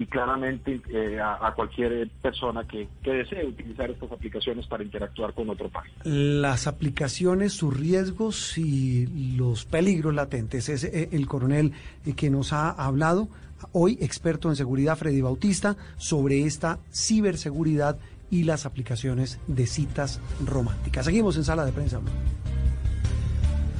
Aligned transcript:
y 0.00 0.06
claramente 0.06 0.80
eh, 0.90 1.18
a, 1.20 1.52
cualquier 1.56 2.08
persona 2.22 2.64
que, 2.64 2.88
desee 3.02 3.44
utilizar 3.44 3.90
estas 3.90 4.12
aplicaciones 4.12 4.64
para 4.68 4.84
interactuar 4.84 5.34
con 5.34 5.50
otro 5.50 5.68
país. 5.68 5.92
Las 6.04 6.68
aplicaciones, 6.68 7.52
sus 7.52 7.76
riesgos 7.76 8.56
y 8.58 9.34
los 9.36 9.64
peligros 9.64 10.14
latentes. 10.14 10.68
Es 10.68 10.84
eh, 10.84 11.08
el 11.10 11.26
coronel 11.26 11.72
eh, 12.06 12.12
que 12.12 12.30
nos 12.30 12.52
ha 12.52 12.70
hablado 12.70 13.28
hoy, 13.72 13.98
experto 14.00 14.48
en 14.48 14.54
seguridad, 14.54 14.96
Freddy 14.96 15.20
Bautista, 15.20 15.76
sobre 15.96 16.44
esta 16.44 16.78
ciberseguridad 16.92 17.98
y 18.30 18.44
las 18.44 18.66
aplicaciones 18.66 19.40
de 19.48 19.66
citas 19.66 20.20
románticas. 20.46 21.06
Seguimos 21.06 21.36
en 21.36 21.42
Sala 21.42 21.64
de 21.64 21.72
Prensa 21.72 21.98
Blue. 21.98 22.12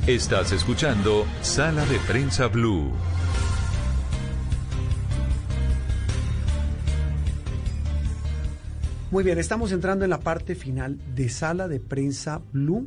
Estás 0.09 0.51
escuchando 0.51 1.27
Sala 1.43 1.85
de 1.85 1.99
Prensa 2.01 2.49
Blue. 2.49 2.91
Muy 9.11 9.25
bien, 9.25 9.39
estamos 9.39 9.73
entrando 9.73 10.05
en 10.05 10.11
la 10.11 10.21
parte 10.21 10.55
final 10.55 10.99
de 11.15 11.31
Sala 11.31 11.67
de 11.67 11.81
Prensa 11.81 12.43
Blue 12.53 12.87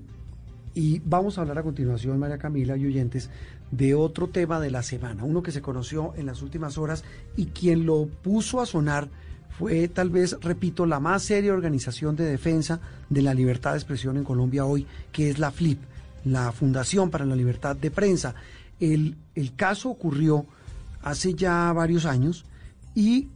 y 0.75 0.99
vamos 0.99 1.37
a 1.37 1.41
hablar 1.41 1.57
a 1.57 1.63
continuación, 1.63 2.19
María 2.19 2.37
Camila 2.37 2.77
y 2.77 2.85
oyentes, 2.85 3.31
de 3.71 3.95
otro 3.95 4.27
tema 4.27 4.59
de 4.59 4.69
la 4.69 4.83
semana, 4.83 5.23
uno 5.23 5.41
que 5.41 5.51
se 5.51 5.63
conoció 5.63 6.13
en 6.17 6.27
las 6.27 6.43
últimas 6.43 6.77
horas 6.77 7.03
y 7.37 7.47
quien 7.47 7.87
lo 7.87 8.05
puso 8.05 8.61
a 8.61 8.67
sonar 8.67 9.09
fue 9.57 9.87
tal 9.87 10.11
vez, 10.11 10.37
repito, 10.41 10.85
la 10.85 10.99
más 10.99 11.23
seria 11.23 11.53
organización 11.53 12.15
de 12.15 12.25
defensa 12.25 12.79
de 13.09 13.23
la 13.23 13.33
libertad 13.33 13.71
de 13.71 13.77
expresión 13.77 14.15
en 14.15 14.23
Colombia 14.23 14.63
hoy, 14.63 14.85
que 15.11 15.31
es 15.31 15.39
la 15.39 15.49
FLIP, 15.49 15.79
la 16.25 16.51
Fundación 16.51 17.09
para 17.09 17.25
la 17.25 17.35
Libertad 17.35 17.75
de 17.75 17.89
Prensa. 17.89 18.35
El, 18.79 19.17
el 19.33 19.55
caso 19.55 19.89
ocurrió 19.89 20.45
hace 21.01 21.33
ya 21.33 21.73
varios 21.73 22.05
años 22.05 22.45
y 22.93 23.27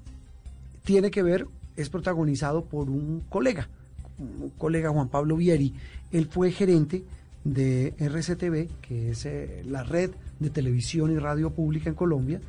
tiene 0.84 1.10
que 1.10 1.24
ver 1.24 1.48
es 1.76 1.90
protagonizado 1.90 2.66
por 2.66 2.90
un 2.90 3.24
colega, 3.30 3.68
un 4.18 4.52
colega 4.58 4.90
Juan 4.90 5.10
Pablo 5.10 5.36
Vieri. 5.36 5.74
Él 6.12 6.28
fue 6.28 6.52
gerente 6.52 7.04
de 7.44 7.94
RCTV, 8.00 8.68
que 8.82 9.12
es 9.12 9.26
eh, 9.26 9.64
la 9.66 9.84
red 9.84 10.12
de 10.40 10.50
televisión 10.50 11.12
y 11.12 11.18
radio 11.18 11.52
pública 11.52 11.90
en 11.90 11.96
Colombia. 11.96 12.42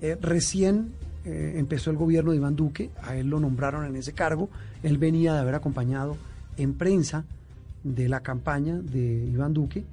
Eh, 0.00 0.16
recién 0.20 0.92
eh, 1.24 1.54
empezó 1.56 1.90
el 1.90 1.96
gobierno 1.96 2.30
de 2.30 2.36
Iván 2.36 2.54
Duque, 2.54 2.90
a 3.02 3.16
él 3.16 3.28
lo 3.28 3.40
nombraron 3.40 3.84
en 3.86 3.96
ese 3.96 4.12
cargo. 4.12 4.50
Él 4.82 4.98
venía 4.98 5.32
de 5.32 5.40
haber 5.40 5.54
acompañado 5.54 6.16
en 6.56 6.74
prensa 6.74 7.24
de 7.82 8.08
la 8.08 8.20
campaña 8.20 8.76
de 8.76 9.26
Iván 9.32 9.54
Duque 9.54 9.84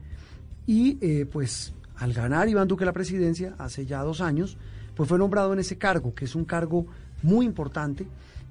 y 0.68 0.95
pues 1.25 1.72
al 1.97 2.12
ganar 2.12 2.50
Iván 2.50 2.68
Duque 2.68 2.84
la 2.86 2.92
presidencia 2.92 3.53
hace 3.59 3.86
ya 3.86 4.02
dos 4.02 4.20
años, 4.20 4.58
pues 4.96 5.10
fue 5.10 5.18
nombrado 5.18 5.54
en 5.54 5.60
ese 5.60 5.78
cargo, 5.78 6.14
que 6.14 6.26
es 6.26 6.36
un 6.36 6.46
cargo 6.46 6.86
muy 7.22 7.46
importante 7.46 8.06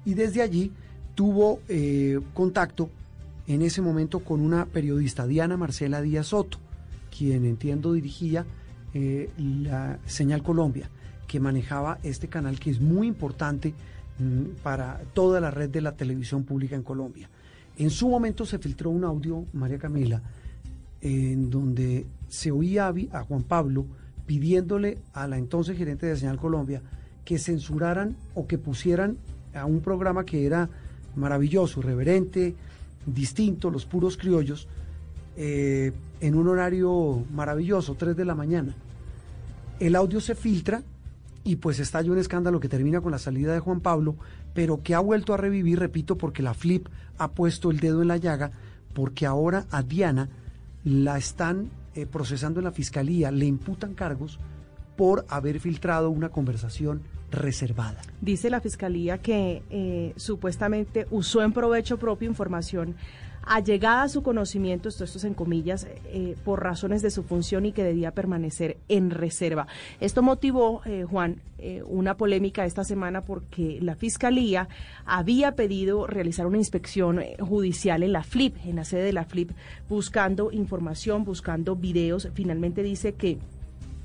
y 0.05 0.13
desde 0.13 0.41
allí 0.41 0.71
tuvo 1.15 1.59
eh, 1.67 2.19
contacto 2.33 2.89
en 3.47 3.61
ese 3.61 3.81
momento 3.81 4.19
con 4.19 4.41
una 4.41 4.65
periodista, 4.65 5.27
Diana 5.27 5.57
Marcela 5.57 6.01
Díaz 6.01 6.27
Soto, 6.27 6.57
quien 7.15 7.45
entiendo 7.45 7.93
dirigía 7.93 8.45
eh, 8.93 9.29
la 9.37 9.99
Señal 10.05 10.43
Colombia, 10.43 10.89
que 11.27 11.39
manejaba 11.39 11.99
este 12.03 12.27
canal 12.27 12.59
que 12.59 12.71
es 12.71 12.81
muy 12.81 13.07
importante 13.07 13.73
mm, 14.19 14.61
para 14.63 15.01
toda 15.13 15.39
la 15.39 15.51
red 15.51 15.69
de 15.69 15.81
la 15.81 15.93
televisión 15.93 16.43
pública 16.43 16.75
en 16.75 16.83
Colombia. 16.83 17.29
En 17.77 17.89
su 17.89 18.09
momento 18.09 18.45
se 18.45 18.57
filtró 18.57 18.89
un 18.89 19.03
audio, 19.03 19.45
María 19.53 19.77
Camila, 19.77 20.21
en 21.01 21.49
donde 21.49 22.05
se 22.29 22.51
oía 22.51 22.87
a 23.11 23.23
Juan 23.23 23.43
Pablo 23.43 23.85
pidiéndole 24.25 24.97
a 25.13 25.27
la 25.27 25.37
entonces 25.37 25.77
gerente 25.77 26.05
de 26.05 26.17
Señal 26.17 26.37
Colombia 26.37 26.81
que 27.23 27.39
censuraran 27.39 28.15
o 28.33 28.47
que 28.47 28.57
pusieran 28.57 29.17
a 29.53 29.65
un 29.65 29.81
programa 29.81 30.25
que 30.25 30.45
era 30.45 30.69
maravilloso, 31.15 31.81
reverente, 31.81 32.55
distinto, 33.05 33.69
los 33.69 33.85
puros 33.85 34.17
criollos, 34.17 34.67
eh, 35.37 35.91
en 36.21 36.35
un 36.35 36.47
horario 36.47 37.23
maravilloso, 37.33 37.95
3 37.95 38.15
de 38.15 38.25
la 38.25 38.35
mañana. 38.35 38.75
El 39.79 39.95
audio 39.95 40.21
se 40.21 40.35
filtra 40.35 40.83
y 41.43 41.57
pues 41.57 41.79
estalla 41.79 42.11
un 42.11 42.17
escándalo 42.17 42.59
que 42.59 42.69
termina 42.69 43.01
con 43.01 43.11
la 43.11 43.19
salida 43.19 43.53
de 43.53 43.59
Juan 43.59 43.81
Pablo, 43.81 44.15
pero 44.53 44.81
que 44.81 44.95
ha 44.95 44.99
vuelto 44.99 45.33
a 45.33 45.37
revivir, 45.37 45.79
repito, 45.79 46.17
porque 46.17 46.41
la 46.41 46.53
Flip 46.53 46.87
ha 47.17 47.31
puesto 47.31 47.71
el 47.71 47.79
dedo 47.79 48.01
en 48.01 48.07
la 48.07 48.17
llaga, 48.17 48.51
porque 48.93 49.25
ahora 49.25 49.65
a 49.69 49.83
Diana 49.83 50.29
la 50.83 51.17
están 51.17 51.69
eh, 51.95 52.05
procesando 52.05 52.59
en 52.59 52.65
la 52.65 52.71
fiscalía, 52.71 53.31
le 53.31 53.45
imputan 53.45 53.93
cargos 53.93 54.39
por 54.95 55.25
haber 55.29 55.59
filtrado 55.59 56.09
una 56.09 56.29
conversación 56.29 57.01
reservada. 57.31 58.01
Dice 58.21 58.49
la 58.49 58.61
Fiscalía 58.61 59.17
que 59.17 59.63
eh, 59.69 60.13
supuestamente 60.15 61.07
usó 61.11 61.41
en 61.41 61.51
provecho 61.51 61.97
propio 61.97 62.29
información 62.29 62.95
allegada 63.45 64.03
a 64.03 64.09
su 64.09 64.23
conocimiento, 64.23 64.89
esto, 64.89 65.03
esto 65.03 65.17
es 65.17 65.23
en 65.23 65.33
comillas, 65.33 65.87
eh, 66.05 66.35
por 66.43 66.63
razones 66.63 67.01
de 67.01 67.11
su 67.11 67.23
función 67.23 67.65
y 67.65 67.71
que 67.71 67.83
debía 67.83 68.11
permanecer 68.11 68.77
en 68.89 69.09
reserva. 69.11 69.67
Esto 69.99 70.21
motivó, 70.21 70.81
eh, 70.85 71.05
Juan, 71.09 71.41
una 71.87 72.15
polémica 72.15 72.65
esta 72.65 72.83
semana 72.83 73.21
porque 73.21 73.79
la 73.81 73.95
Fiscalía 73.95 74.67
había 75.05 75.55
pedido 75.55 76.05
realizar 76.05 76.45
una 76.45 76.57
inspección 76.57 77.21
judicial 77.39 78.03
en 78.03 78.11
la 78.11 78.23
FLIP, 78.23 78.57
en 78.65 78.75
la 78.75 78.85
sede 78.85 79.03
de 79.03 79.13
la 79.13 79.23
FLIP, 79.23 79.51
buscando 79.89 80.51
información, 80.51 81.23
buscando 81.23 81.75
videos. 81.75 82.27
Finalmente 82.35 82.83
dice 82.83 83.13
que 83.13 83.39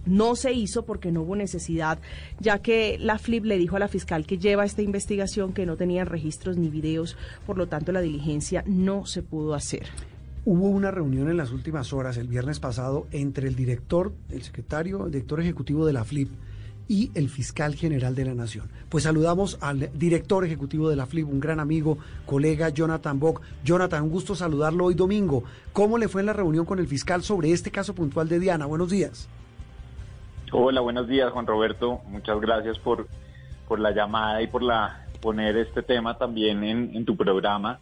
no 0.06 0.36
se 0.36 0.52
hizo 0.52 0.84
porque 0.84 1.12
no 1.12 1.22
hubo 1.22 1.36
necesidad, 1.36 1.98
ya 2.38 2.60
que 2.60 2.98
la 2.98 3.18
FLIP 3.18 3.44
le 3.44 3.58
dijo 3.58 3.76
a 3.76 3.80
la 3.80 3.88
fiscal 3.88 4.26
que 4.26 4.38
lleva 4.38 4.64
esta 4.64 4.82
investigación 4.82 5.52
que 5.52 5.66
no 5.66 5.76
tenían 5.76 6.06
registros 6.06 6.56
ni 6.56 6.68
videos, 6.68 7.16
por 7.46 7.58
lo 7.58 7.66
tanto 7.66 7.92
la 7.92 8.00
diligencia 8.00 8.64
no 8.66 9.06
se 9.06 9.22
pudo 9.22 9.54
hacer. 9.54 9.86
Hubo 10.44 10.68
una 10.68 10.90
reunión 10.90 11.28
en 11.28 11.36
las 11.36 11.52
últimas 11.52 11.92
horas, 11.92 12.16
el 12.16 12.26
viernes 12.26 12.60
pasado, 12.60 13.06
entre 13.10 13.46
el 13.46 13.54
director, 13.54 14.12
el 14.30 14.42
secretario, 14.42 15.04
el 15.04 15.12
director 15.12 15.40
ejecutivo 15.40 15.84
de 15.84 15.92
la 15.92 16.04
FLIP 16.04 16.30
y 16.88 17.12
el 17.14 17.28
fiscal 17.28 17.76
general 17.76 18.16
de 18.16 18.24
la 18.24 18.34
Nación. 18.34 18.68
Pues 18.88 19.04
saludamos 19.04 19.58
al 19.60 19.90
director 19.94 20.44
ejecutivo 20.44 20.88
de 20.88 20.96
la 20.96 21.06
FLIP, 21.06 21.28
un 21.28 21.38
gran 21.38 21.60
amigo, 21.60 21.98
colega 22.26 22.70
Jonathan 22.70 23.20
Bock. 23.20 23.42
Jonathan, 23.64 24.02
un 24.02 24.10
gusto 24.10 24.34
saludarlo 24.34 24.86
hoy 24.86 24.94
domingo. 24.94 25.44
¿Cómo 25.72 25.98
le 25.98 26.08
fue 26.08 26.22
en 26.22 26.26
la 26.26 26.32
reunión 26.32 26.64
con 26.64 26.80
el 26.80 26.88
fiscal 26.88 27.22
sobre 27.22 27.52
este 27.52 27.70
caso 27.70 27.94
puntual 27.94 28.28
de 28.28 28.40
Diana? 28.40 28.66
Buenos 28.66 28.90
días. 28.90 29.28
Hola, 30.52 30.80
buenos 30.80 31.06
días, 31.06 31.30
Juan 31.30 31.46
Roberto. 31.46 32.00
Muchas 32.08 32.40
gracias 32.40 32.76
por, 32.80 33.06
por 33.68 33.78
la 33.78 33.92
llamada 33.92 34.42
y 34.42 34.48
por 34.48 34.64
la 34.64 35.06
poner 35.22 35.56
este 35.56 35.80
tema 35.84 36.18
también 36.18 36.64
en, 36.64 37.04
tu 37.04 37.16
programa. 37.16 37.78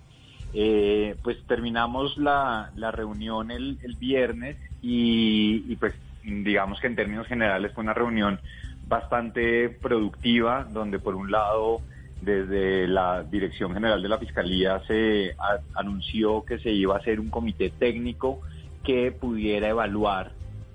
Eh, 0.53 1.17
pues 1.23 1.39
terminamos 1.47 2.19
la, 2.19 2.71
la 2.77 2.91
reunión 2.91 3.51
el, 3.51 3.79
el 3.83 3.95
viernes 3.97 4.59
y, 4.83 5.65
y, 5.67 5.77
pues 5.77 5.95
digamos 6.23 6.79
que 6.79 6.89
en 6.89 6.97
términos 6.97 7.27
generales 7.27 7.73
fue 7.73 7.85
una 7.85 7.95
reunión 7.95 8.39
bastante 8.87 9.71
productiva, 9.71 10.67
donde 10.71 10.99
por 10.99 11.15
un 11.15 11.31
lado 11.31 11.81
desde 12.21 12.87
la 12.87 13.23
Dirección 13.23 13.73
General 13.73 14.03
de 14.03 14.09
la 14.11 14.19
Fiscalía 14.19 14.83
se 14.87 15.35
anunció 15.75 16.45
que 16.45 16.59
se 16.59 16.71
iba 16.71 16.97
a 16.97 16.99
hacer 16.99 17.19
un 17.19 17.31
comité 17.31 17.71
técnico 17.71 18.41
que 18.85 19.11
pudiera 19.11 19.69
evaluar 19.69 20.33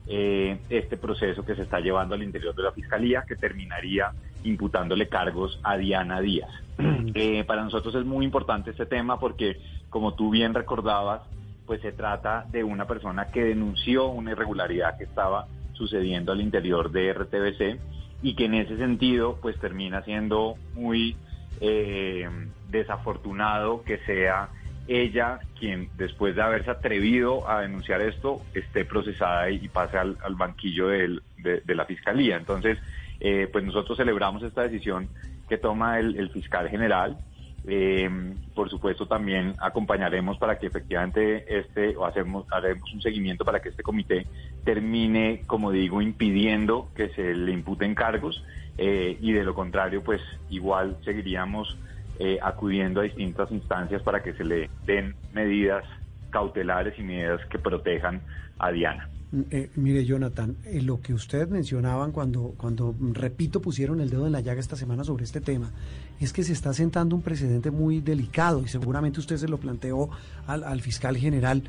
eh, 0.08 0.60
este 0.70 0.98
proceso 0.98 1.46
que 1.46 1.56
se 1.56 1.64
está 1.64 1.80
llevando 1.80 2.16
al 2.16 2.24
interior 2.24 2.54
de 2.56 2.64
la 2.64 2.72
Fiscalía, 2.72 3.24
que 3.28 3.36
terminaría 3.36 4.12
imputándole 4.44 5.08
cargos 5.08 5.60
a 5.64 5.78
Diana 5.78 6.22
Díaz. 6.22 6.52
Eh, 7.16 7.44
para 7.44 7.64
nosotros 7.64 7.94
es 7.94 8.06
muy 8.06 8.26
importante 8.26 8.72
este 8.72 8.88
tema 8.88 9.20
porque, 9.20 9.62
como 9.92 10.16
tú 10.16 10.32
bien 10.32 10.56
recordabas, 10.56 11.22
pues 11.68 11.80
se 11.82 11.92
trata 11.92 12.46
de 12.52 12.64
una 12.64 12.88
persona 12.88 13.28
que 13.28 13.44
denunció 13.44 14.08
una 14.08 14.32
irregularidad 14.32 14.98
que 14.98 15.04
estaba 15.04 15.46
sucediendo 15.74 16.32
al 16.32 16.42
interior 16.42 16.92
de 16.92 17.14
RTBC 17.14 17.80
y 18.24 18.36
que 18.36 18.46
en 18.46 18.56
ese 18.56 18.78
sentido 18.78 19.38
pues 19.42 19.60
termina 19.60 20.02
siendo 20.04 20.56
muy 20.74 21.16
eh, 21.62 22.28
desafortunado 22.70 23.84
que 23.84 24.00
sea 24.00 24.50
ella 24.88 25.40
quien 25.60 25.90
después 25.98 26.36
de 26.36 26.42
haberse 26.42 26.72
atrevido 26.72 27.50
a 27.50 27.62
denunciar 27.62 28.02
esto 28.02 28.42
esté 28.54 28.86
procesada 28.86 29.50
y 29.50 29.68
pase 29.70 29.98
al, 29.98 30.18
banquillo 30.36 30.88
de, 30.88 31.22
la 31.68 31.86
fiscalía. 31.86 32.38
Entonces, 32.38 32.78
eh, 33.20 33.48
pues 33.52 33.64
nosotros 33.64 33.98
celebramos 33.98 34.44
esta 34.44 34.64
decisión 34.64 35.08
que 35.48 35.58
toma 35.58 36.00
el, 36.00 36.30
fiscal 36.32 36.70
general. 36.70 37.18
Eh, 37.66 38.10
por 38.54 38.70
supuesto, 38.70 39.08
también 39.08 39.54
acompañaremos 39.60 40.38
para 40.38 40.58
que 40.58 40.68
efectivamente 40.68 41.46
este, 41.48 41.96
o 41.96 42.06
hacemos, 42.06 42.46
haremos 42.52 42.94
un 42.94 43.02
seguimiento 43.02 43.46
para 43.46 43.62
que 43.62 43.70
este 43.70 43.84
comité 43.84 44.28
termine, 44.66 45.44
como 45.48 45.72
digo, 45.72 46.02
impidiendo 46.02 46.90
que 46.94 47.08
se 47.10 47.34
le 47.34 47.54
imputen 47.54 47.96
cargos 47.96 48.44
eh, 48.78 49.18
y 49.22 49.32
de 49.32 49.44
lo 49.44 49.54
contrario, 49.54 50.04
pues 50.04 50.22
igual 50.50 50.98
seguiríamos 51.06 51.78
eh, 52.20 52.38
acudiendo 52.42 53.02
a 53.02 53.04
distintas 53.04 53.52
instancias 53.52 54.02
para 54.04 54.22
que 54.22 54.34
se 54.34 54.44
le 54.44 54.70
den 54.86 55.16
medidas 55.34 55.84
cautelares 56.30 56.98
y 56.98 57.04
medidas 57.04 57.42
que 57.50 57.60
protejan 57.60 58.22
a 58.60 58.72
Diana. 58.72 59.10
Eh, 59.50 59.72
mire, 59.76 60.06
Jonathan, 60.06 60.56
eh, 60.66 60.82
lo 60.82 61.02
que 61.02 61.14
ustedes 61.14 61.50
mencionaban 61.50 62.12
cuando, 62.12 62.54
cuando, 62.56 62.94
repito, 63.14 63.62
pusieron 63.62 64.00
el 64.00 64.10
dedo 64.10 64.28
en 64.28 64.32
la 64.32 64.42
llaga 64.42 64.60
esta 64.60 64.76
semana 64.76 65.04
sobre 65.04 65.24
este 65.24 65.42
tema, 65.42 65.72
es 66.20 66.32
que 66.34 66.44
se 66.44 66.54
está 66.54 66.72
sentando 66.72 67.16
un 67.16 67.24
precedente 67.24 67.72
muy 67.72 68.00
delicado 68.00 68.62
y 68.62 68.68
seguramente 68.68 69.20
usted 69.20 69.38
se 69.38 69.48
lo 69.48 69.58
planteó 69.58 70.10
al, 70.46 70.64
al 70.64 70.82
fiscal 70.82 71.18
general. 71.18 71.64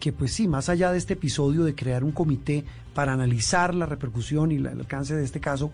Que 0.00 0.12
pues 0.12 0.32
sí, 0.32 0.48
más 0.48 0.68
allá 0.68 0.92
de 0.92 0.98
este 0.98 1.14
episodio 1.14 1.64
de 1.64 1.74
crear 1.74 2.04
un 2.04 2.12
comité 2.12 2.64
para 2.94 3.12
analizar 3.12 3.74
la 3.74 3.86
repercusión 3.86 4.50
y 4.52 4.56
el 4.56 4.66
alcance 4.66 5.14
de 5.14 5.24
este 5.24 5.40
caso, 5.40 5.70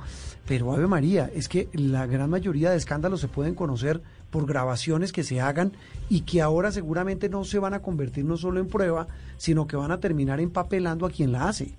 pero 0.47 0.73
Ave 0.73 0.87
María, 0.87 1.31
es 1.35 1.49
que 1.49 1.69
la 1.73 2.07
gran 2.07 2.31
mayoría 2.31 2.71
de 2.71 2.77
escándalos 2.77 3.21
se 3.21 3.29
pueden 3.29 3.55
conocer 3.55 4.03
por 4.31 4.47
grabaciones 4.47 5.13
que 5.13 5.23
se 5.23 5.41
hagan 5.41 5.73
y 6.11 6.23
que 6.23 6.43
ahora 6.43 6.73
seguramente 6.73 7.29
no 7.29 7.45
se 7.45 7.59
van 7.59 7.73
a 7.73 7.83
convertir 7.83 8.25
no 8.25 8.37
solo 8.37 8.61
en 8.61 8.69
prueba, 8.69 9.07
sino 9.37 9.67
que 9.67 9.77
van 9.77 9.91
a 9.91 10.01
terminar 10.01 10.41
empapelando 10.41 11.07
a 11.07 11.11
quien 11.11 11.33
la 11.33 11.49
hace. 11.49 11.75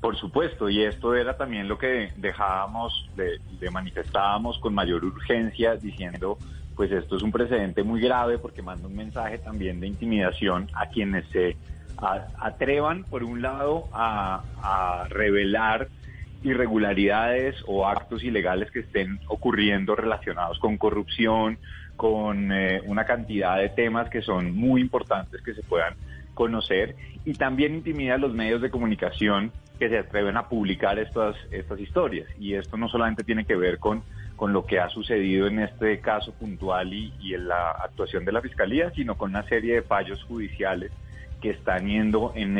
Por 0.00 0.16
supuesto, 0.16 0.68
y 0.68 0.84
esto 0.84 1.14
era 1.14 1.36
también 1.36 1.66
lo 1.66 1.76
que 1.76 2.12
dejábamos, 2.16 3.10
de, 3.16 3.40
manifestábamos 3.70 4.58
con 4.58 4.72
mayor 4.74 5.04
urgencia, 5.04 5.74
diciendo 5.74 6.38
pues 6.78 6.92
esto 6.92 7.16
es 7.16 7.24
un 7.24 7.32
precedente 7.32 7.82
muy 7.82 8.00
grave 8.00 8.38
porque 8.38 8.62
manda 8.62 8.86
un 8.86 8.94
mensaje 8.94 9.38
también 9.38 9.80
de 9.80 9.88
intimidación 9.88 10.70
a 10.74 10.86
quienes 10.86 11.26
se 11.30 11.56
atrevan, 12.38 13.02
por 13.02 13.24
un 13.24 13.42
lado, 13.42 13.88
a, 13.92 15.04
revelar 15.08 15.88
irregularidades 16.44 17.56
o 17.66 17.84
actos 17.84 18.22
ilegales 18.22 18.70
que 18.70 18.78
estén 18.78 19.18
ocurriendo 19.26 19.96
relacionados 19.96 20.60
con 20.60 20.78
corrupción, 20.78 21.58
con 21.96 22.52
eh, 22.52 22.80
una 22.86 23.04
cantidad 23.04 23.58
de 23.58 23.70
temas 23.70 24.08
que 24.08 24.22
son 24.22 24.54
muy 24.54 24.80
importantes 24.80 25.42
que 25.42 25.54
se 25.54 25.64
puedan 25.64 25.94
conocer 26.38 26.94
y 27.24 27.32
también 27.34 27.74
intimida 27.74 28.14
a 28.14 28.18
los 28.18 28.32
medios 28.32 28.62
de 28.62 28.70
comunicación 28.70 29.50
que 29.80 29.88
se 29.88 29.98
atreven 29.98 30.36
a 30.36 30.48
publicar 30.48 31.00
estas, 31.00 31.34
estas 31.50 31.80
historias. 31.80 32.28
Y 32.38 32.54
esto 32.54 32.76
no 32.76 32.88
solamente 32.88 33.24
tiene 33.24 33.44
que 33.44 33.56
ver 33.56 33.78
con 33.78 34.04
con 34.38 34.52
lo 34.52 34.64
que 34.64 34.78
ha 34.78 34.88
sucedido 34.88 35.48
en 35.48 35.58
este 35.58 35.98
caso 35.98 36.32
puntual 36.32 36.94
y, 36.94 37.34
en 37.34 37.48
la 37.48 37.72
actuación 37.72 38.24
de 38.24 38.30
la 38.30 38.40
Fiscalía, 38.40 38.92
sino 38.94 39.18
con 39.18 39.30
una 39.30 39.42
serie 39.42 39.74
de 39.74 39.82
fallos 39.82 40.22
judiciales 40.22 40.92
que 41.42 41.50
están 41.50 41.88
yendo 41.88 42.32
en, 42.36 42.56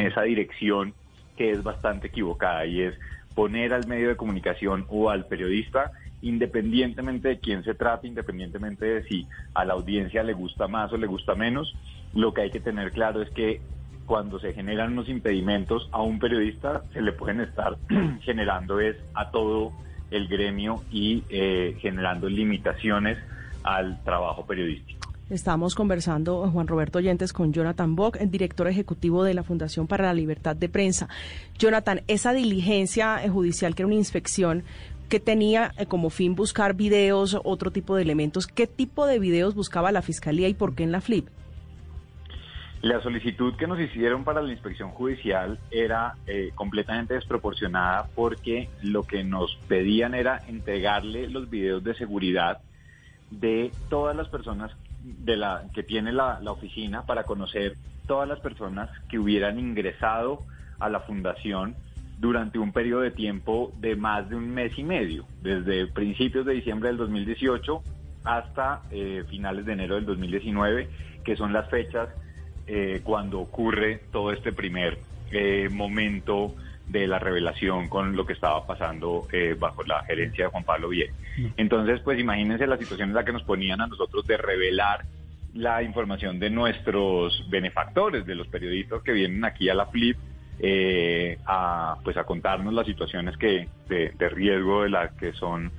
esa 0.00 0.22
dirección 0.22 0.92
que 1.34 1.50
es 1.50 1.62
bastante 1.62 2.08
equivocada 2.08 2.66
y 2.66 2.82
es 2.82 2.94
poner 3.34 3.72
al 3.72 3.86
medio 3.86 4.08
de 4.08 4.16
comunicación 4.16 4.84
o 4.88 5.08
al 5.08 5.24
periodista, 5.24 5.92
independientemente 6.22 7.28
de 7.28 7.38
quién 7.38 7.64
se 7.64 7.74
trate, 7.74 8.06
independientemente 8.06 8.84
de 8.84 9.02
si 9.04 9.26
a 9.54 9.64
la 9.64 9.74
audiencia 9.74 10.22
le 10.22 10.32
gusta 10.32 10.68
más 10.68 10.92
o 10.92 10.96
le 10.96 11.06
gusta 11.06 11.34
menos, 11.34 11.74
lo 12.14 12.32
que 12.34 12.42
hay 12.42 12.50
que 12.50 12.60
tener 12.60 12.92
claro 12.92 13.22
es 13.22 13.30
que 13.30 13.60
cuando 14.06 14.40
se 14.40 14.54
generan 14.54 14.92
unos 14.92 15.08
impedimentos 15.08 15.88
a 15.92 16.00
un 16.02 16.18
periodista 16.18 16.82
se 16.92 17.02
le 17.02 17.12
pueden 17.12 17.40
estar 17.40 17.76
generando 18.22 18.80
es 18.80 18.96
a 19.14 19.30
todo 19.30 19.72
el 20.10 20.26
gremio 20.28 20.82
y 20.90 21.22
eh, 21.28 21.76
generando 21.80 22.28
limitaciones 22.28 23.18
al 23.62 24.02
trabajo 24.04 24.46
periodístico. 24.46 24.98
Estamos 25.28 25.74
conversando, 25.74 26.50
Juan 26.50 26.66
Roberto 26.66 26.96
Oyentes, 26.96 27.34
con 27.34 27.52
Jonathan 27.52 27.94
Bock, 27.94 28.16
el 28.18 28.30
director 28.30 28.66
ejecutivo 28.66 29.24
de 29.24 29.34
la 29.34 29.42
Fundación 29.42 29.86
para 29.86 30.04
la 30.04 30.14
Libertad 30.14 30.56
de 30.56 30.70
Prensa. 30.70 31.06
Jonathan, 31.58 32.00
esa 32.08 32.32
diligencia 32.32 33.20
judicial, 33.30 33.74
que 33.74 33.82
era 33.82 33.88
una 33.88 33.96
inspección, 33.96 34.64
que 35.08 35.20
tenía 35.20 35.72
eh, 35.78 35.86
como 35.86 36.10
fin 36.10 36.34
buscar 36.34 36.74
videos, 36.74 37.38
otro 37.44 37.70
tipo 37.70 37.96
de 37.96 38.02
elementos, 38.02 38.46
¿qué 38.46 38.66
tipo 38.66 39.06
de 39.06 39.18
videos 39.18 39.54
buscaba 39.54 39.92
la 39.92 40.02
Fiscalía 40.02 40.48
y 40.48 40.54
por 40.54 40.74
qué 40.74 40.84
en 40.84 40.92
la 40.92 41.00
FLIP? 41.00 41.28
La 42.80 43.02
solicitud 43.02 43.56
que 43.56 43.66
nos 43.66 43.80
hicieron 43.80 44.22
para 44.22 44.40
la 44.40 44.52
inspección 44.52 44.90
judicial 44.90 45.58
era 45.72 46.14
eh, 46.28 46.52
completamente 46.54 47.14
desproporcionada 47.14 48.06
porque 48.14 48.68
lo 48.82 49.02
que 49.02 49.24
nos 49.24 49.56
pedían 49.66 50.14
era 50.14 50.40
entregarle 50.46 51.28
los 51.28 51.50
videos 51.50 51.82
de 51.82 51.94
seguridad 51.94 52.60
de 53.32 53.72
todas 53.88 54.14
las 54.14 54.28
personas 54.28 54.70
de 55.02 55.36
la 55.36 55.64
que 55.74 55.82
tiene 55.82 56.12
la, 56.12 56.38
la 56.40 56.52
oficina 56.52 57.02
para 57.02 57.24
conocer 57.24 57.76
todas 58.06 58.28
las 58.28 58.38
personas 58.38 58.90
que 59.08 59.18
hubieran 59.18 59.58
ingresado 59.58 60.38
a 60.78 60.88
la 60.88 61.00
fundación 61.00 61.74
durante 62.18 62.58
un 62.58 62.72
periodo 62.72 63.02
de 63.02 63.10
tiempo 63.10 63.72
de 63.78 63.96
más 63.96 64.28
de 64.28 64.36
un 64.36 64.50
mes 64.50 64.76
y 64.76 64.82
medio, 64.82 65.24
desde 65.42 65.86
principios 65.86 66.44
de 66.44 66.54
diciembre 66.54 66.88
del 66.88 66.98
2018 66.98 67.82
hasta 68.24 68.82
eh, 68.90 69.24
finales 69.28 69.64
de 69.64 69.72
enero 69.72 69.94
del 69.94 70.04
2019, 70.04 70.88
que 71.24 71.36
son 71.36 71.52
las 71.52 71.70
fechas 71.70 72.08
eh, 72.66 73.00
cuando 73.04 73.40
ocurre 73.40 74.02
todo 74.12 74.32
este 74.32 74.52
primer 74.52 74.98
eh, 75.30 75.68
momento 75.70 76.54
de 76.88 77.06
la 77.06 77.18
revelación 77.18 77.88
con 77.88 78.16
lo 78.16 78.26
que 78.26 78.32
estaba 78.32 78.66
pasando 78.66 79.26
eh, 79.32 79.54
bajo 79.58 79.82
la 79.84 80.02
gerencia 80.04 80.44
de 80.44 80.50
Juan 80.50 80.64
Pablo 80.64 80.88
Bien. 80.88 81.10
Entonces, 81.56 82.00
pues 82.00 82.18
imagínense 82.18 82.66
la 82.66 82.78
situación 82.78 83.10
en 83.10 83.14
la 83.14 83.24
que 83.24 83.32
nos 83.32 83.42
ponían 83.42 83.80
a 83.80 83.86
nosotros 83.86 84.26
de 84.26 84.36
revelar 84.36 85.04
la 85.54 85.82
información 85.82 86.38
de 86.38 86.50
nuestros 86.50 87.48
benefactores, 87.48 88.26
de 88.26 88.34
los 88.34 88.48
periodistas 88.48 89.02
que 89.02 89.12
vienen 89.12 89.44
aquí 89.44 89.68
a 89.68 89.74
la 89.74 89.86
FLIP, 89.86 90.16
a, 91.46 91.96
pues 92.02 92.16
a 92.16 92.24
contarnos 92.24 92.74
las 92.74 92.86
situaciones 92.86 93.36
que 93.36 93.68
de, 93.88 94.28
riesgo 94.28 94.82
de 94.82 94.90
las 94.90 95.12
que 95.12 95.32
son 95.32 95.70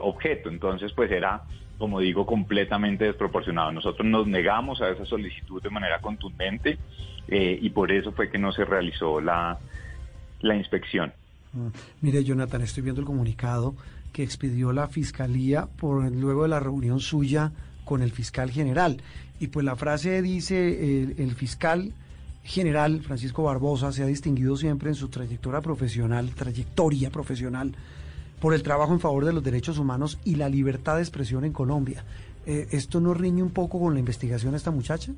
objeto. 0.00 0.48
Entonces, 0.48 0.92
pues 0.92 1.10
era 1.10 1.42
como 1.80 1.98
digo, 1.98 2.26
completamente 2.26 3.06
desproporcionado. 3.06 3.72
Nosotros 3.72 4.06
nos 4.06 4.26
negamos 4.26 4.82
a 4.82 4.90
esa 4.90 5.06
solicitud 5.06 5.62
de 5.62 5.70
manera 5.70 5.98
contundente 5.98 6.78
eh, 7.26 7.58
y 7.60 7.70
por 7.70 7.90
eso 7.90 8.12
fue 8.12 8.30
que 8.30 8.38
no 8.38 8.52
se 8.52 8.66
realizó 8.66 9.18
la, 9.18 9.58
la 10.42 10.54
inspección. 10.54 11.10
Mm. 11.54 11.68
Mire, 12.02 12.22
Jonathan, 12.22 12.60
estoy 12.60 12.82
viendo 12.82 13.00
el 13.00 13.06
comunicado 13.06 13.74
que 14.12 14.22
expidió 14.22 14.74
la 14.74 14.88
Fiscalía 14.88 15.68
por 15.78 16.12
luego 16.12 16.42
de 16.42 16.50
la 16.50 16.60
reunión 16.60 17.00
suya 17.00 17.50
con 17.86 18.02
el 18.02 18.12
fiscal 18.12 18.50
general. 18.50 18.98
Y 19.40 19.46
pues 19.46 19.64
la 19.64 19.74
frase 19.74 20.20
dice, 20.20 21.02
el 21.16 21.34
fiscal 21.34 21.94
general 22.44 23.00
Francisco 23.02 23.42
Barbosa 23.44 23.92
se 23.92 24.02
ha 24.02 24.06
distinguido 24.06 24.56
siempre 24.56 24.88
en 24.88 24.94
su 24.94 25.08
trayectoria 25.08 25.60
profesional, 25.60 26.30
trayectoria 26.30 27.10
profesional, 27.10 27.72
por 28.40 28.54
el 28.54 28.62
trabajo 28.62 28.92
en 28.92 29.00
favor 29.00 29.24
de 29.24 29.32
los 29.32 29.44
derechos 29.44 29.78
humanos 29.78 30.18
y 30.24 30.36
la 30.36 30.48
libertad 30.48 30.96
de 30.96 31.02
expresión 31.02 31.44
en 31.44 31.52
Colombia. 31.52 32.04
Eh, 32.46 32.68
¿Esto 32.72 33.00
no 33.00 33.12
riñe 33.14 33.42
un 33.42 33.50
poco 33.50 33.78
con 33.78 33.92
la 33.92 34.00
investigación 34.00 34.54
a 34.54 34.56
esta 34.56 34.70
muchacha? 34.70 35.12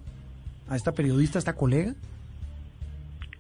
¿A 0.69 0.77
esta 0.77 0.93
periodista, 0.93 1.39
a 1.39 1.41
esta 1.41 1.55
colega? 1.55 1.95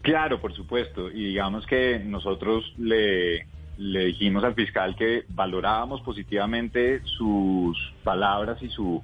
Claro, 0.02 0.40
por 0.40 0.54
supuesto. 0.54 1.10
Y 1.10 1.26
digamos 1.26 1.66
que 1.66 1.98
nosotros 1.98 2.72
le, 2.78 3.46
le 3.78 4.06
dijimos 4.06 4.44
al 4.44 4.54
fiscal 4.54 4.94
que 4.96 5.24
valorábamos 5.28 6.00
positivamente 6.02 7.00
sus 7.04 7.76
palabras 8.04 8.62
y 8.62 8.68
su, 8.68 9.02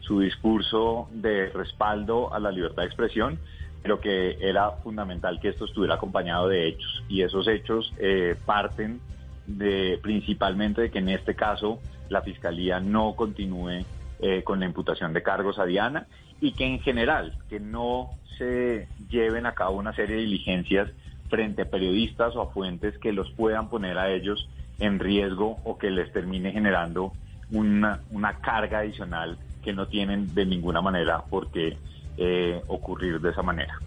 su 0.00 0.20
discurso 0.20 1.08
de 1.12 1.50
respaldo 1.50 2.32
a 2.32 2.40
la 2.40 2.50
libertad 2.50 2.82
de 2.82 2.88
expresión, 2.88 3.38
pero 3.82 4.00
que 4.00 4.36
era 4.40 4.70
fundamental 4.82 5.40
que 5.40 5.48
esto 5.48 5.64
estuviera 5.64 5.94
acompañado 5.94 6.48
de 6.48 6.68
hechos. 6.68 7.04
Y 7.08 7.22
esos 7.22 7.46
hechos 7.48 7.92
eh, 7.98 8.36
parten 8.44 9.00
de 9.46 9.98
principalmente 10.02 10.82
de 10.82 10.90
que 10.90 10.98
en 10.98 11.08
este 11.08 11.34
caso 11.34 11.80
la 12.08 12.22
fiscalía 12.22 12.80
no 12.80 13.14
continúe 13.14 13.84
eh, 14.20 14.42
con 14.42 14.60
la 14.60 14.66
imputación 14.66 15.12
de 15.12 15.22
cargos 15.22 15.58
a 15.58 15.64
Diana 15.64 16.06
y 16.40 16.52
que 16.52 16.66
en 16.66 16.80
general 16.80 17.34
que 17.48 17.60
no 17.60 18.10
se 18.36 18.88
lleven 19.10 19.46
a 19.46 19.54
cabo 19.54 19.76
una 19.76 19.94
serie 19.94 20.16
de 20.16 20.22
diligencias 20.22 20.90
frente 21.28 21.62
a 21.62 21.70
periodistas 21.70 22.36
o 22.36 22.42
a 22.42 22.50
fuentes 22.50 22.98
que 22.98 23.12
los 23.12 23.30
puedan 23.32 23.68
poner 23.68 23.98
a 23.98 24.10
ellos 24.10 24.48
en 24.78 24.98
riesgo 24.98 25.58
o 25.64 25.78
que 25.78 25.90
les 25.90 26.12
termine 26.12 26.52
generando 26.52 27.12
una, 27.50 28.00
una 28.10 28.34
carga 28.40 28.80
adicional 28.80 29.38
que 29.62 29.72
no 29.72 29.86
tienen 29.86 30.34
de 30.34 30.46
ninguna 30.46 30.80
manera 30.80 31.22
por 31.22 31.50
qué 31.50 31.76
eh, 32.18 32.60
ocurrir 32.66 33.20
de 33.20 33.30
esa 33.30 33.42
manera. 33.42 33.78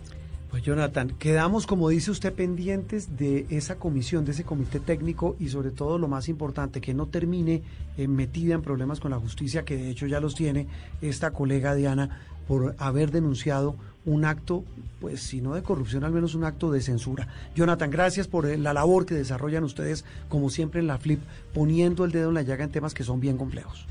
Pues 0.49 0.63
Jonathan, 0.63 1.11
quedamos, 1.17 1.65
como 1.65 1.87
dice 1.87 2.11
usted, 2.11 2.33
pendientes 2.33 3.17
de 3.17 3.45
esa 3.49 3.77
comisión, 3.77 4.25
de 4.25 4.31
ese 4.31 4.43
comité 4.43 4.81
técnico 4.81 5.37
y 5.39 5.47
sobre 5.47 5.71
todo 5.71 5.97
lo 5.97 6.09
más 6.09 6.27
importante, 6.27 6.81
que 6.81 6.93
no 6.93 7.05
termine 7.05 7.63
eh, 7.97 8.07
metida 8.09 8.53
en 8.55 8.61
problemas 8.61 8.99
con 8.99 9.11
la 9.11 9.17
justicia, 9.17 9.63
que 9.63 9.77
de 9.77 9.89
hecho 9.89 10.07
ya 10.07 10.19
los 10.19 10.35
tiene 10.35 10.67
esta 11.01 11.31
colega 11.31 11.73
Diana 11.73 12.19
por 12.49 12.75
haber 12.79 13.11
denunciado 13.11 13.75
un 14.05 14.25
acto, 14.25 14.65
pues 14.99 15.21
si 15.21 15.39
no 15.39 15.53
de 15.53 15.63
corrupción, 15.63 16.03
al 16.03 16.11
menos 16.11 16.35
un 16.35 16.43
acto 16.43 16.69
de 16.69 16.81
censura. 16.81 17.29
Jonathan, 17.55 17.89
gracias 17.89 18.27
por 18.27 18.45
eh, 18.45 18.57
la 18.57 18.73
labor 18.73 19.05
que 19.05 19.15
desarrollan 19.15 19.63
ustedes, 19.63 20.03
como 20.27 20.49
siempre 20.49 20.81
en 20.81 20.87
la 20.87 20.97
FLIP, 20.97 21.21
poniendo 21.53 22.03
el 22.03 22.11
dedo 22.11 22.27
en 22.27 22.35
la 22.35 22.41
llaga 22.41 22.65
en 22.65 22.71
temas 22.71 22.93
que 22.93 23.05
son 23.05 23.21
bien 23.21 23.37
complejos. 23.37 23.87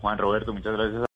Juan 0.00 0.16
Roberto, 0.16 0.52
muchas 0.52 0.74
gracias. 0.74 1.08